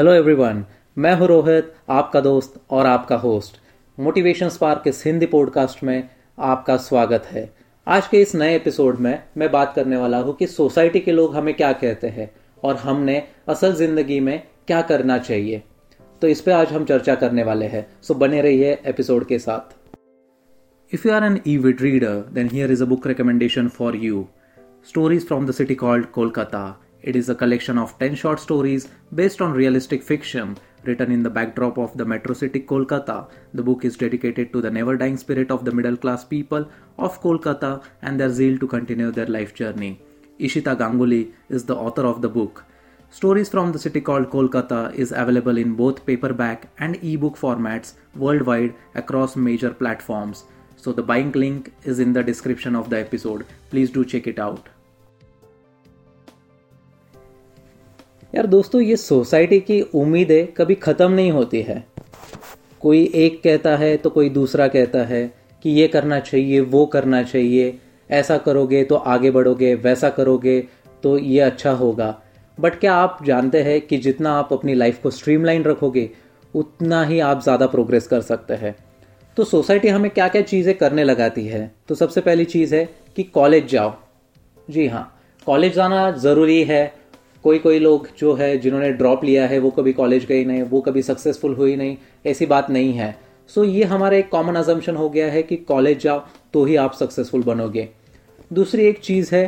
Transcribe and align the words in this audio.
Hello 0.00 0.12
everyone 0.12 0.64
मैं 0.96 1.12
हूँ 1.14 1.26
रोहित 1.28 1.72
आपका 1.90 2.20
दोस्त 2.20 2.54
और 2.70 2.86
आपका 2.86 3.16
होस्ट 3.16 3.58
मोटिवेशन 3.98 4.48
स्पार्क 4.48 4.82
इस 4.86 5.02
हिंदी 5.06 5.26
पॉडकास्ट 5.26 5.82
में 5.84 6.08
आपका 6.38 6.76
स्वागत 6.76 7.26
है 7.30 7.42
आज 7.86 8.06
के 8.06 8.20
इस 8.22 8.34
नए 8.34 8.54
एपिसोड 8.56 8.98
में 8.98 9.12
मैं 9.36 9.50
बात 9.52 9.74
करने 9.76 9.96
वाला 9.96 10.18
हूँ 10.18 10.34
कि 10.36 10.46
सोसाइटी 10.46 11.00
के 11.00 11.12
लोग 11.12 11.36
हमें 11.36 11.52
क्या 11.54 11.72
कहते 11.82 12.08
हैं 12.08 12.30
और 12.62 12.76
हमने 12.76 13.22
असल 13.48 13.74
ज़िंदगी 13.74 14.20
में 14.20 14.38
क्या 14.66 14.80
करना 14.82 15.18
चाहिए 15.20 15.62
तो 16.22 16.28
इस 16.28 16.40
पर 16.40 16.52
आज 16.52 16.72
हम 16.72 16.84
चर्चा 16.84 17.14
करने 17.14 17.42
वाले 17.42 17.66
हैं 17.66 17.86
सो 18.02 18.14
बने 18.14 18.42
रहिए 18.42 18.78
एपिसोड 18.86 19.26
के 19.26 19.38
साथ 19.38 19.78
if 20.92 21.08
you 21.08 21.14
are 21.14 21.24
an 21.24 21.40
e-vid 21.46 21.88
reader, 21.88 22.18
then 22.38 22.54
here 22.56 22.74
is 22.76 22.80
a 22.80 22.92
book 22.94 23.10
recommendation 23.12 23.74
for 23.80 23.94
you. 23.96 24.28
Stories 24.86 25.32
from 25.32 25.46
the 25.46 25.62
city 25.62 25.76
called 25.76 26.12
Kolkata. 26.12 26.68
It 27.02 27.16
is 27.16 27.30
a 27.30 27.34
collection 27.34 27.78
of 27.78 27.98
10 27.98 28.14
short 28.14 28.40
stories 28.40 28.88
based 29.14 29.40
on 29.40 29.52
realistic 29.52 30.02
fiction 30.02 30.58
written 30.84 31.10
in 31.10 31.22
the 31.22 31.30
backdrop 31.30 31.78
of 31.78 31.96
the 31.96 32.04
metro 32.04 32.34
city 32.34 32.60
Kolkata. 32.60 33.28
The 33.54 33.62
book 33.62 33.84
is 33.86 33.96
dedicated 33.96 34.52
to 34.52 34.60
the 34.60 34.70
never 34.70 34.96
dying 34.98 35.16
spirit 35.16 35.50
of 35.50 35.64
the 35.64 35.72
middle 35.72 35.96
class 35.96 36.24
people 36.24 36.68
of 36.98 37.20
Kolkata 37.22 37.82
and 38.02 38.20
their 38.20 38.30
zeal 38.30 38.58
to 38.58 38.66
continue 38.66 39.10
their 39.10 39.26
life 39.26 39.54
journey. 39.54 40.00
Ishita 40.38 40.76
Ganguly 40.76 41.32
is 41.48 41.64
the 41.64 41.76
author 41.76 42.06
of 42.06 42.20
the 42.20 42.28
book. 42.28 42.64
Stories 43.08 43.48
from 43.48 43.72
the 43.72 43.78
city 43.78 44.00
called 44.00 44.30
Kolkata 44.30 44.94
is 44.94 45.10
available 45.10 45.56
in 45.56 45.74
both 45.74 46.04
paperback 46.04 46.68
and 46.78 46.96
ebook 47.02 47.36
formats 47.36 47.94
worldwide 48.14 48.74
across 48.94 49.36
major 49.36 49.70
platforms. 49.70 50.44
So 50.76 50.92
the 50.92 51.02
buying 51.02 51.32
link 51.32 51.72
is 51.82 51.98
in 51.98 52.12
the 52.12 52.22
description 52.22 52.76
of 52.76 52.90
the 52.90 52.98
episode. 52.98 53.46
Please 53.70 53.90
do 53.90 54.04
check 54.04 54.26
it 54.26 54.38
out. 54.38 54.68
यार 58.32 58.46
दोस्तों, 58.46 58.80
ये 58.80 58.96
society 58.96 59.58
की 59.60 59.80
उम्मीदें 59.80 60.46
कभी 60.46 60.74
ख़त्म 60.74 61.12
नहीं 61.12 61.30
होती 61.30 61.60
है। 61.62 61.84
कोई 62.80 63.04
एक 63.14 63.42
कहता 63.42 63.76
है 63.76 63.96
तो 63.96 64.10
कोई 64.10 64.28
दूसरा 64.30 64.68
कहता 64.68 65.04
है 65.04 65.22
कि 65.64 65.70
ये 65.70 65.86
करना 65.88 66.18
चाहिए, 66.20 66.60
वो 66.60 66.84
करना 66.86 67.22
चाहिए, 67.22 67.78
ऐसा 68.10 68.36
करोगे 68.38 68.82
तो 68.84 68.94
आगे 68.94 69.30
बढ़ोगे, 69.30 69.74
वैसा 69.74 70.10
करोगे 70.10 70.60
तो 71.02 71.16
ये 71.18 71.40
अच्छा 71.40 71.70
होगा। 71.72 72.14
बट 72.58 72.78
क्या 72.80 72.94
आप 72.94 73.18
जानते 73.24 73.62
हैं 73.62 73.80
कि 73.80 73.98
जितना 73.98 74.32
आप 74.34 74.52
अपनी 74.52 74.74
लाइफ 74.74 75.02
को 75.02 75.10
स्ट्रीमलाइन 75.10 75.64
रखोगे, 75.64 76.08
उतना 76.54 77.02
ही 77.04 77.18
आप 77.20 77.42
ज़्यादा 77.42 77.66
प्रोग्रेस 77.66 78.06
कर 78.06 78.20
सकते 78.20 78.54
हैं। 78.54 78.74
तो 79.36 79.44
सोसाइटी 79.44 79.88
हमें 79.88 80.10
क्या 80.10 80.28
क्या 80.28 80.42
चीज़ें 80.42 80.74
करने 80.74 81.04
लगाती 81.04 81.46
है? 81.46 81.70
तो 81.88 81.94
सबसे 81.94 82.20
पहली 82.20 82.44
चीज़ 82.46 82.74
है 82.74 82.88
कि 83.16 83.22
कॉलेज 83.24 83.68
जाओ। 83.70 83.92
जी 84.68 84.86
हाँ 84.86 85.04
कॉलेज 85.46 85.74
जाना 85.74 86.10
ज़रूरी 86.12 86.62
है 86.64 86.82
कोई 87.44 87.58
कोई 87.58 87.78
लोग 87.78 88.08
जो 88.18 88.34
है, 88.34 88.56
जिन्होंने 88.58 88.90
ड्रॉप 88.92 89.24
लिया 89.24 89.46
है, 89.46 89.58
वो 89.58 89.70
कभी 89.70 89.92
कॉलेज 89.92 90.24
गई 90.26 90.44
नहीं, 90.44 90.62
वो 90.62 90.80
कभी 90.80 91.02
सक्सेसफुल 91.02 91.54
हुई 91.54 91.76
नहीं, 91.76 91.96
ऐसी 92.26 92.46
बात 92.46 92.70
नहीं 92.70 92.92
है। 92.92 93.16
सो 93.50 93.64
ये 93.64 93.84
हमारा 93.84 94.16
एक 94.16 94.28
कॉमन 94.28 94.54
अजम्पन 94.54 94.96
हो 94.96 95.08
गया 95.10 95.30
है 95.30 95.42
कि 95.42 95.56
कॉलेज 95.58 96.02
जाओ 96.02 96.22
तो 96.52 96.64
ही 96.64 96.76
आप 96.76 96.92
सक्सेसफुल 96.92 97.42
बनोगे। 97.42 97.88
दूसरी 98.52 98.84
एक 98.84 98.98
चीज़ 98.98 99.34
है 99.34 99.46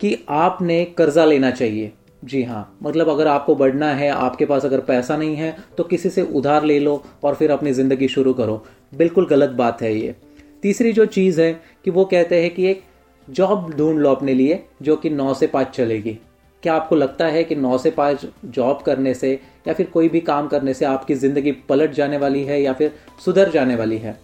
कि 0.00 0.16
आपने 0.28 0.84
कर्जा 0.98 1.24
लेना 1.24 1.50
चाहिए। 1.50 1.92
जी 2.22 2.42
हाँ 2.42 2.78
मतलब 2.82 3.08
अगर 3.08 3.26
आपको 3.26 3.54
बढ़ना 3.54 3.88
है, 3.88 4.08
आपके 4.08 4.44
पास 4.44 4.64
अगर 4.64 4.80
पैसा 4.80 5.16
नहीं 5.16 5.34
है 5.36 5.56
तो 5.78 5.84
किसी 5.84 6.10
से 6.10 6.22
उधार 6.22 6.64
ले 6.64 6.78
लो 6.80 7.02
और 7.24 7.34
फिर 7.34 7.50
अपनी 7.50 7.72
ज़िंदगी 7.72 8.08
शुरू 8.08 8.32
करो। 8.34 8.62
बिल्कुल 8.92 9.26
गलत 9.26 9.50
बात 9.50 9.82
है 9.82 9.94
ये। 9.94 10.14
तीसरी 10.62 10.92
जो 10.92 11.06
चीज़ 11.06 11.40
है 11.40 11.52
कि 11.84 11.90
वो 11.90 12.04
कहते 12.04 12.40
हैं 12.42 12.54
कि 12.54 12.66
एक 12.66 12.82
जॉब 13.28 13.70
ढूंढ 13.70 13.98
लो 13.98 14.10
अपने 14.10 14.34
लिए, 14.34 14.62
जो 14.82 14.96
कि 14.96 15.10
नौ 15.10 15.34
से 15.34 15.46
पाँच 15.46 15.68
चलेगी। 15.68 16.18
क्या 16.64 16.74
आपको 16.74 16.96
लगता 16.96 17.26
है 17.26 17.44
कि 17.44 17.54
नौ 17.54 17.78
से 17.78 17.90
पाँच 17.90 18.26
जॉब 18.44 18.82
करने 18.82 19.14
से 19.14 19.40
या 19.68 19.74
फिर 19.74 19.86
कोई 19.86 20.08
भी 20.08 20.20
काम 20.20 20.48
करने 20.48 20.74
से 20.74 20.84
आपकी 20.84 21.14
ज़िंदगी 21.14 21.52
पलट 21.52 21.90
जाने 21.90 22.16
वाली 22.16 22.44
है 22.44 22.62
या 22.62 22.72
फिर 22.72 22.92
सुधर 23.24 23.50
जाने 23.50 23.76
वाली 23.76 23.98
है? 23.98 24.20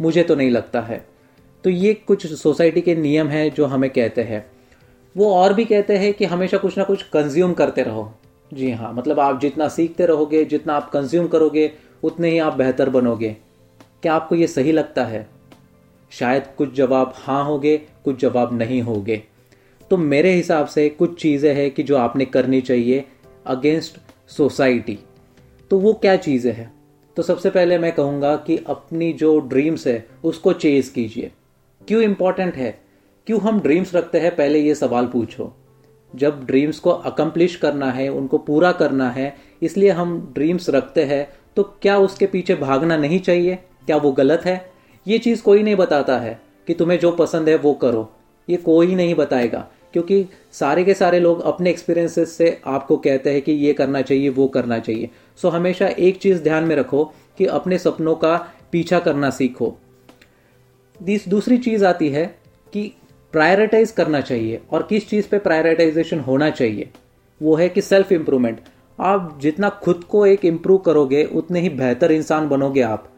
मुझे 0.00 0.22
तो 0.22 0.34
नहीं 0.34 0.50
लगता 0.50 0.80
है। 0.80 1.06
तो 1.64 1.70
ये 1.70 1.94
कुछ 1.94 2.26
सोसाइटी 2.34 2.80
के 2.80 2.94
नियम 2.94 3.28
हैं 3.28 3.50
जो 3.50 3.66
हमें 3.66 3.90
कहते 3.90 4.22
हैं। 4.22 4.46
वो 5.16 5.34
और 5.34 5.54
भी 5.54 5.64
कहते 5.64 5.96
हैं 5.96 6.14
कि 6.14 6.24
हमेशा 6.24 6.58
कुछ 6.58 6.78
ना 6.78 6.84
कुछ 6.84 7.02
कंज्यूम 7.02 7.52
करते 7.52 7.82
रहो। 7.82 8.12
जी 8.54 8.70
हाँ 8.70 8.92
मतलब 8.92 9.20
आप 9.20 9.40
जितना 9.40 9.68
सीखते 9.68 10.06
रहोगे, 10.06 10.44
जितना 10.44 10.74
आप 10.74 10.90
कंज्यूम 10.90 11.26
करोगे, 11.26 11.72
उतने 12.02 12.30
ही 12.30 12.38
आप 12.38 12.54
बेहतर 12.54 12.90
बनोगे। 12.90 13.36
क्या 14.02 14.14
आपको 14.14 14.34
ये 14.34 14.46
सही 14.46 14.72
लगता 14.72 15.04
है? 15.04 15.28
शायद 16.10 16.46
कुछ 16.58 16.74
जवाब 16.74 17.12
हाँ 17.16 17.44
होगे, 17.44 17.76
कुछ 18.04 18.20
जवाब 18.20 18.58
नहीं 18.58 18.82
होगे। 18.82 19.22
तो 19.94 19.98
मेरे 19.98 20.32
हिसाब 20.32 20.66
से 20.66 20.88
कुछ 20.88 21.20
चीज़ें 21.20 21.54
हैं 21.54 21.70
कि 21.70 21.82
जो 21.82 21.96
आपने 21.96 22.24
करनी 22.24 22.60
चाहिए 22.60 23.04
अगेंस्ट 23.46 23.98
सोसाइटी 24.28 24.98
तो 25.70 25.78
वो 25.78 25.92
क्या 25.92 26.16
चीज़ें 26.16 26.52
हैं? 26.52 26.74
तो 27.16 27.22
सबसे 27.22 27.50
पहले 27.50 27.78
मैं 27.78 27.92
कहूँगा 27.92 28.34
कि 28.36 28.56
अपनी 28.66 29.12
जो 29.12 29.38
ड्रीम्स 29.40 29.86
है, 29.86 30.06
उसको 30.24 30.52
चेज 30.52 30.88
कीजिए। 30.88 31.30
क्यों 31.88 32.02
इंपॉर्टेंट 32.02 32.54
है? 32.54 32.70
क्यों 33.26 33.40
हम 33.40 33.60
ड्रीम्स 33.60 33.94
रखते 33.94 34.20
हैं? 34.20 34.34
पहले 34.36 34.58
ये 34.58 34.74
सवाल 34.74 35.06
पूछो। 35.06 35.52
जब 36.14 36.44
ड्रीम्स 36.44 36.78
को 36.78 36.90
अकम्प्लिश 36.90 37.56
करना 37.56 37.90
है, 37.90 38.08
उनको 38.08 38.38
पूरा 38.38 38.72
करना 38.72 39.10
है, 39.10 39.36
इसलिए 39.62 39.90
हम 39.90 40.18
ड्रीम्स 40.34 40.68
रखते 40.70 41.04
हैं 41.04 41.28
तो 41.56 41.62
क्या 41.82 41.98
उसके 41.98 42.26
पीछे 42.26 42.54
भागना 42.54 42.96
नहीं 42.96 43.20
चाहिए? 43.20 43.58
क्या 43.86 43.96
वो 43.96 44.12
गलत 44.12 44.44
है? 44.44 44.72
ये 45.06 45.18
चीज़ 45.18 45.42
कोई 45.42 45.62
नहीं 45.62 45.76
बताता 45.76 46.18
है 46.18 46.38
कि 46.66 46.74
तुम्हें 46.74 46.98
जो 46.98 47.12
पसंद 47.12 47.48
है 47.48 47.56
वो 47.58 47.74
करो। 47.74 48.10
ये 48.48 48.56
कोई 48.56 48.94
नहीं 48.94 49.14
बताएगा। 49.14 49.66
क्योंकि 49.94 50.24
सारे 50.52 50.84
के 50.84 50.94
सारे 50.94 51.18
लोग 51.20 51.40
अपने 51.42 51.70
एक्सपीरियंसेस 51.70 52.32
से 52.32 52.60
आपको 52.66 52.96
कहते 52.96 53.32
हैं 53.32 53.42
कि 53.42 53.52
ये 53.52 53.72
करना 53.72 54.02
चाहिए, 54.02 54.28
वो 54.28 54.46
करना 54.48 54.78
चाहिए। 54.78 55.10
सो 55.42 55.48
हमेशा 55.48 55.86
एक 55.88 56.18
चीज़ 56.18 56.42
ध्यान 56.42 56.64
में 56.64 56.74
रखो 56.76 57.04
कि 57.38 57.46
अपने 57.46 57.78
सपनों 57.78 58.14
का 58.14 58.36
पीछा 58.72 58.98
करना 58.98 59.30
सीखो। 59.30 59.74
दूसरी 61.28 61.58
चीज़ 61.58 61.84
आती 61.84 62.08
है 62.08 62.26
कि 62.72 62.92
प्रायोरिटाइज 63.34 63.90
करना 63.90 64.20
चाहिए 64.20 64.60
और 64.72 64.82
किस 64.82 65.08
चीज़ 65.10 65.28
पे 65.28 65.38
प्रायोरिटाइजेशन 65.38 66.20
होना 66.20 66.50
चाहिए? 66.50 66.90
वो 67.40 67.54
है 67.56 67.68
कि 67.68 67.80
सेल्फ 67.82 68.12
इंप्रूवमेंट 68.12 68.60
आप 68.98 69.38
जितना 69.42 69.68
खुद 69.82 70.04
को 70.04 70.26
एक 70.26 70.44
इम्प्रूव 70.44 70.78
करोगे, 70.78 71.24
उतने 71.24 71.60
ही 71.60 71.68
बेहतर 71.68 72.12
इंसान 72.12 72.48
बनोगे 72.48 72.82
आप। 72.82 73.08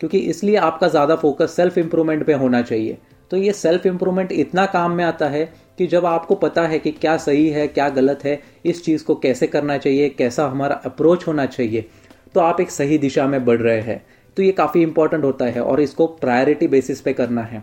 क्योंकि 0.00 0.18
इसलिए 0.20 0.56
आपका 0.58 0.88
ज़्यादा 0.88 1.16
फोकस 1.16 1.56
सेल्फ 1.56 1.78
इंप्रूवमेंट 1.78 2.24
पे 2.26 2.32
होना 2.32 2.62
चाहिए। 2.62 2.98
तो 3.30 3.36
ये 3.36 3.52
सेल्फ 3.52 3.86
इंप्रूवमेंट 3.86 4.32
इतना 4.32 4.66
काम 4.66 4.92
में 4.92 5.04
आता 5.04 5.28
है 5.28 5.52
कि 5.78 5.86
जब 5.86 6.06
आपको 6.06 6.34
पता 6.36 6.66
है 6.66 6.78
कि 6.78 6.90
क्या 6.90 7.16
सही 7.16 7.48
है, 7.48 7.66
क्या 7.68 7.88
गलत 7.90 8.24
है, 8.24 8.40
इस 8.64 8.84
चीज़ 8.84 9.04
को 9.04 9.14
कैसे 9.14 9.46
करना 9.46 9.78
चाहिए, 9.78 10.08
कैसा 10.08 10.46
हमारा 10.46 10.74
अप्रोच 10.84 11.26
होना 11.26 11.46
चाहिए 11.46 11.88
तो 12.34 12.40
आप 12.40 12.60
एक 12.60 12.70
सही 12.70 12.98
दिशा 12.98 13.26
में 13.26 13.44
बढ़ 13.44 13.60
रहे 13.60 13.80
हैं। 13.80 14.04
तो 14.36 14.42
ये 14.42 14.52
काफ़ी 14.52 14.82
इंपॉर्टेंट 14.82 15.24
होता 15.24 15.44
है 15.44 15.62
और 15.62 15.80
इसको 15.80 16.06
प्रायोरिटी 16.06 16.68
बेसिस 16.68 17.00
पे 17.00 17.12
करना 17.12 17.42
है। 17.42 17.62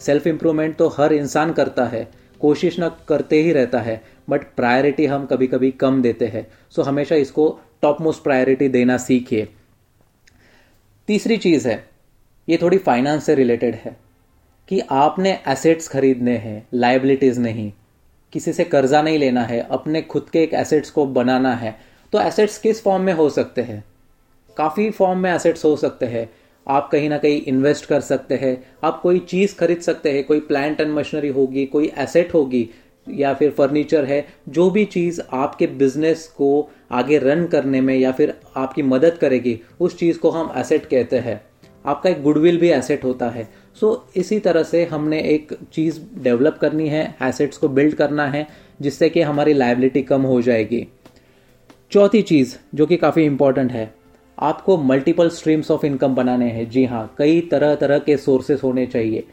सेल्फ 0.00 0.26
इंप्रूवमेंट 0.26 0.76
तो 0.76 0.88
हर 0.88 1.12
इंसान 1.12 1.52
करता 1.52 1.84
है, 1.84 2.08
कोशिश 2.40 2.78
ना 2.78 2.88
करते 3.08 3.42
ही 3.42 3.52
रहता 3.52 3.80
है 3.80 4.00
बट 4.30 4.44
प्रायोरिटी 4.56 5.06
हम 5.06 5.24
कभी 5.26 5.46
कभी 5.46 5.70
कम 5.70 6.00
देते 6.02 6.26
हैं। 6.26 6.46
सो 6.70 6.82
हमेशा 6.82 7.16
इसको 7.16 7.48
टॉप 7.82 8.00
मोस्ट 8.00 8.22
प्रायोरिटी 8.22 8.68
देना 8.68 8.96
सीखिए। 8.98 9.48
तीसरी 11.08 11.36
चीज़ 11.36 11.68
है, 11.68 11.84
ये 12.48 12.58
थोड़ी 12.62 12.78
फाइनेंस 12.78 13.24
से 13.26 13.34
रिलेटेड 13.34 13.74
है। 13.74 13.96
कि 14.68 14.80
आपने 14.90 15.38
एसेट्स 15.48 15.88
खरीदने 15.88 16.36
हैं 16.36 16.66
लाइबिलिटीज़ 16.74 17.40
नहीं। 17.40 17.72
किसी 18.32 18.52
से 18.52 18.64
कर्जा 18.64 19.02
नहीं 19.02 19.18
लेना 19.18 19.42
है, 19.42 19.60
अपने 19.70 20.02
खुद 20.02 20.26
के 20.32 20.42
एक 20.42 20.54
एसेट्स 20.54 20.90
को 20.90 21.06
बनाना 21.06 21.54
है। 21.54 21.80
तो 22.12 22.20
एसेट्स 22.20 22.58
किस 22.58 22.82
फॉर्म 22.82 23.02
में 23.02 23.12
हो 23.12 23.30
सकते 23.30 23.62
हैं? 23.62 23.84
काफ़ी 24.56 24.90
फॉर्म 24.90 25.18
में 25.18 25.34
एसेट्स 25.34 25.64
हो 25.64 25.76
सकते 25.76 26.06
हैं। 26.06 26.30
आप 26.68 26.88
कहीं 26.92 27.08
ना 27.08 27.18
कहीं 27.18 27.42
इन्वेस्ट 27.42 27.86
कर 27.86 28.00
सकते 28.00 28.34
हैं। 28.34 28.64
आप 28.84 29.00
कोई 29.02 29.18
चीज़ 29.18 29.56
खरीद 29.56 29.80
सकते 29.80 30.12
हैं, 30.12 30.24
कोई 30.24 30.40
प्लांट 30.40 30.80
एंड 30.80 30.90
मशीनरी 30.90 31.28
होगी, 31.28 31.66
कोई 31.66 31.92
एसेट 31.98 32.34
होगी, 32.34 32.70
या 33.08 33.34
फिर 33.34 33.50
फर्नीचर 33.50 34.04
है, 34.04 34.26
जो 34.48 34.70
भी 34.70 34.84
चीज़ 34.84 35.20
आपके 35.32 35.66
बिज़नेस 35.66 36.28
को 36.28 36.70
आगे 36.92 37.18
रन 37.18 37.46
करने 37.46 37.80
में 37.80 37.94
या 37.94 38.12
फिर 38.12 38.40
आपकी 38.56 38.82
मदद 38.82 39.10
करेगी, 39.10 39.60
उस 39.80 39.98
चीज़ 39.98 40.18
को 40.18 40.30
हम 40.30 40.52
एसेट 40.56 40.86
कहते 40.86 41.18
हैं। 41.18 41.44
आपका 41.86 42.10
एक 42.10 42.22
गुडविल 42.22 42.58
भी 42.58 42.68
एसेट 42.68 43.04
होता 43.04 43.30
है। 43.30 43.61
सो 43.80 43.92
so, 43.94 44.16
इसी 44.16 44.38
तरह 44.38 44.62
से 44.62 44.84
हमने 44.84 45.20
एक 45.20 45.52
चीज़ 45.72 46.00
डेवलप 46.22 46.58
करनी 46.60 46.88
है 46.88 47.14
एसेट्स 47.22 47.58
को 47.58 47.68
बिल्ड 47.68 47.94
करना 47.94 48.26
है 48.26 48.46
जिससे 48.80 49.08
कि 49.10 49.20
हमारी 49.20 49.52
लाइबिलिटी 49.52 50.02
कम 50.02 50.22
हो 50.22 50.40
जाएगी। 50.42 50.86
चौथी 51.92 52.22
चीज़ 52.22 52.56
जो 52.74 52.86
कि 52.86 52.96
काफ़ी 52.96 53.24
इंपॉर्टेंट 53.24 53.72
है 53.72 53.92
आपको 54.38 54.76
मल्टीपल 54.76 55.28
स्ट्रीम्स 55.28 55.70
ऑफ़ 55.70 55.86
इनकम 55.86 56.14
बनाने 56.14 56.50
हैं। 56.50 56.68
जी 56.70 56.84
हाँ 56.84 57.14
कई 57.18 57.40
तरह 57.40 57.74
तरह 57.74 57.98
के 57.98 58.16
सोर्सेस 58.16 58.62
होने 58.62 58.86
चाहिए। 58.86 59.24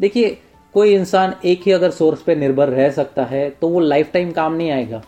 देखिए 0.00 0.36
कोई 0.74 0.94
इंसान 0.94 1.34
एक 1.44 1.62
ही 1.66 1.72
अगर 1.72 1.90
सोर्स 1.90 2.22
पे 2.22 2.34
निर्भर 2.34 2.68
रह 2.68 2.90
सकता 2.90 3.24
है 3.24 3.48
तो 3.50 3.68
वो 3.68 3.80
लाइफ 3.80 4.10
टाइम 4.12 4.30
काम 4.32 4.54
नहीं 4.54 4.70
आएगा। 4.70 5.02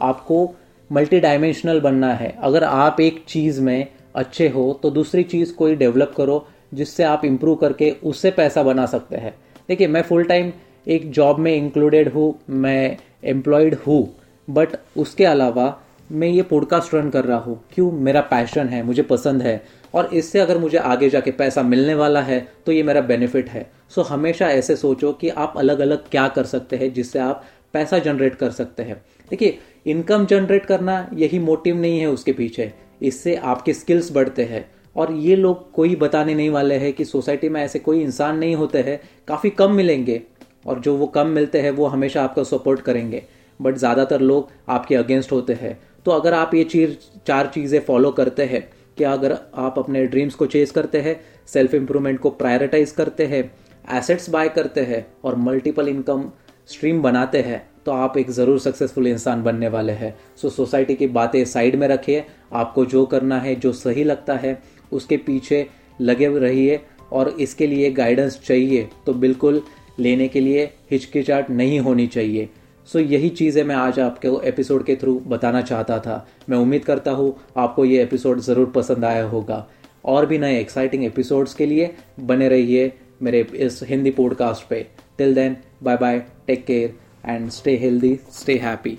आपको 0.00 0.48
मल्टी 0.90 1.20
डायमेंशनल 1.20 1.80
बनना 1.80 2.12
है। 2.14 2.34
अगर 2.40 2.64
आप 2.64 3.00
एक 3.00 3.24
चीज़ 3.28 3.60
में 3.60 3.86
अच्छे 4.14 4.48
हो 4.48 4.80
तो 4.82 4.90
दूसरी 4.90 5.22
चीज़ 5.24 5.54
कोई 5.54 5.74
डेवलप 5.74 6.14
करो 6.16 6.46
जिससे 6.74 7.02
आप 7.02 7.24
इम्प्रूव 7.24 7.56
करके 7.56 7.90
उससे 8.04 8.30
पैसा 8.30 8.62
बना 8.62 8.86
सकते 8.86 9.16
हैं। 9.16 9.34
देखिए, 9.68 9.86
मैं 9.86 10.02
फुल 10.02 10.24
टाइम 10.24 10.52
एक 10.86 11.10
जॉब 11.10 11.38
में 11.38 11.54
इंक्लूडेड 11.54 12.08
हूँ, 12.08 12.34
मैं 12.50 12.96
एम्प्लॉयड 13.24 13.74
हूँ 13.86 14.16
बट 14.48 14.76
उसके 14.96 15.24
अलावा 15.24 15.78
मैं 16.10 16.28
ये 16.28 16.42
पॉडकास्ट 16.42 16.94
रन 16.94 17.08
कर 17.10 17.24
रहा 17.24 17.38
हूँ। 17.38 17.62
क्यों? 17.74 17.90
मेरा 17.92 18.20
पैशन 18.20 18.68
है, 18.68 18.82
मुझे 18.82 19.02
पसंद 19.02 19.42
है। 19.42 19.62
और 19.94 20.08
इससे 20.14 20.40
अगर 20.40 20.58
मुझे 20.58 20.78
आगे 20.78 21.08
जाके 21.10 21.30
पैसा 21.30 21.62
मिलने 21.62 21.94
वाला 21.94 22.20
है 22.22 22.46
तो 22.66 22.72
ये 22.72 22.82
मेरा 22.82 23.00
बेनिफिट 23.00 23.48
है। 23.48 23.66
सो 23.94 24.02
हमेशा 24.02 24.48
ऐसे 24.48 24.76
सोचो 24.76 25.12
कि 25.12 25.28
आप 25.28 25.54
अलग 25.56 25.80
अलग 25.80 26.08
क्या 26.10 26.26
कर 26.28 26.44
सकते 26.44 26.76
हैं 26.76 26.92
जिससे 26.92 27.18
आप 27.18 27.44
पैसा 27.72 27.98
जनरेट 27.98 28.34
कर 28.34 28.50
सकते 28.50 28.82
हैं। 28.82 29.00
देखिए 29.30 29.58
इनकम 29.86 30.26
जनरेट 30.26 30.66
करना 30.66 31.06
यही 31.14 31.38
मोटिव 31.38 31.76
नहीं 31.76 32.00
है 32.00 32.06
उसके 32.06 32.32
पीछे। 32.32 32.72
इससे 33.02 33.34
आपके 33.36 33.74
स्किल्स 33.74 34.12
बढ़ते 34.12 34.44
हैं। 34.44 34.64
और 34.96 35.12
ये 35.12 35.36
लोग 35.36 35.70
कोई 35.72 35.94
बताने 35.96 36.34
नहीं 36.34 36.50
वाले 36.50 36.74
हैं 36.74 36.92
कि 36.92 37.04
सोसाइटी 37.04 37.48
में 37.48 37.60
ऐसे 37.62 37.78
कोई 37.78 38.00
इंसान 38.02 38.38
नहीं 38.38 38.54
होते 38.56 38.78
हैं। 38.78 39.00
काफ़ी 39.28 39.50
कम 39.52 39.72
मिलेंगे 39.72 40.20
और 40.66 40.80
जो 40.80 40.96
वो 40.96 41.06
कम 41.08 41.26
मिलते 41.28 41.60
हैं, 41.60 41.70
वो 41.70 41.86
हमेशा 41.86 42.22
आपका 42.24 42.42
सपोर्ट 42.44 42.80
करेंगे। 42.80 43.22
बट 43.60 43.76
ज़्यादातर 43.76 44.20
लोग 44.20 44.50
आपके 44.68 44.94
अगेंस्ट 44.94 45.32
होते 45.32 45.52
हैं। 45.52 45.78
तो 46.06 46.10
अगर 46.10 46.34
आप 46.34 46.54
ये 46.54 46.64
चीज़ 46.66 46.96
चार 47.26 47.50
चीज़ें 47.54 47.80
फॉलो 47.80 48.10
करते 48.12 48.44
हैं 48.44 48.68
कि 48.98 49.04
अगर 49.06 49.36
आप 49.56 49.78
अपने 49.78 50.04
ड्रीम्स 50.06 50.34
को 50.34 50.46
चेस 50.46 50.70
करते 50.70 51.00
हैं 51.00 51.20
सेल्फ 51.48 51.74
इम्प्रूवमेंट 51.74 52.18
को 52.20 52.30
प्रायोरिटाइज 52.32 52.90
करते 52.90 53.26
हैं 53.26 53.50
एसेट्स 53.92 54.28
बाय 54.30 54.48
करते 54.48 54.80
हैं 54.82 55.06
और 55.24 55.36
मल्टीपल 55.38 55.88
इनकम 55.88 56.30
स्ट्रीम 56.68 57.00
बनाते 57.02 57.40
हैं 57.42 57.62
तो 57.86 57.92
आप 57.92 58.16
एक 58.18 58.30
ज़रूर 58.30 58.58
सक्सेसफुल 58.60 59.06
इंसान 59.06 59.42
बनने 59.42 59.68
वाले 59.68 59.92
हैं। 59.92 60.14
सो 60.36 60.48
सोसाइटी 60.50 60.94
की 60.94 61.06
बातें 61.08 61.44
साइड 61.44 61.76
में 61.76 61.86
रखिए। 61.88 62.24
आपको 62.52 62.84
जो 62.84 63.04
करना 63.06 63.38
है, 63.38 63.54
जो 63.54 63.72
सही 63.72 64.04
लगता 64.04 64.34
है 64.34 64.60
उसके 64.92 65.16
पीछे 65.16 65.66
लगे 66.00 66.26
रहिए 66.38 66.80
और 67.12 67.28
इसके 67.40 67.66
लिए 67.66 67.90
गाइडेंस 67.92 68.40
चाहिए। 68.44 68.88
तो 69.06 69.12
बिल्कुल 69.14 69.62
लेने 70.00 70.28
के 70.28 70.40
लिए 70.40 70.64
हिचकिचाट 70.90 71.50
नहीं 71.50 71.80
होनी 71.80 72.06
चाहिए। 72.06 72.48
सो 72.88 72.98
so, 72.98 73.04
यही 73.06 73.28
चीज़ें 73.28 73.62
मैं 73.64 73.74
आज 73.74 73.98
आपके 74.00 74.28
एपिसोड 74.48 74.84
के 74.84 74.96
थ्रू 74.96 75.14
बताना 75.26 75.60
चाहता 75.62 75.98
था। 75.98 76.26
मैं 76.48 76.58
उम्मीद 76.58 76.84
करता 76.84 77.10
हूँ 77.10 77.34
आपको 77.56 77.84
ये 77.84 78.02
एपिसोड 78.02 78.40
ज़रूर 78.40 78.72
पसंद 78.74 79.04
आया 79.04 79.24
होगा। 79.24 79.66
और 80.04 80.26
भी 80.26 80.38
नए 80.38 80.58
एक्साइटिंग 80.60 81.04
एपिसोड्स 81.04 81.54
के 81.54 81.66
लिए 81.66 81.94
बने 82.20 82.48
रहिए 82.48 82.92
मेरे 83.22 83.46
इस 83.56 83.80
हिंदी 83.82 84.10
पॉडकास्ट 84.10 84.68
पे। 84.68 84.86
Till 85.18 85.34
then 85.34 85.56
bye 85.82 85.96
bye 85.96 86.18
take 86.46 86.64
care 86.64 86.94
and 87.26 87.48
stay 87.50 87.76
healthy 87.76 88.18
stay 88.32 88.56
happy 88.58 88.98